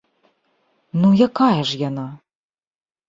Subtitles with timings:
[1.03, 2.07] Ну, якая ж яна?